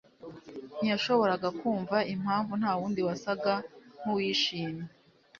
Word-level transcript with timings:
ntiyashoboraga 0.79 1.47
kumva 1.59 1.97
impamvu 2.13 2.51
ntawundi 2.61 2.99
wasaga 3.07 3.53
nkuwishimye. 3.99 4.85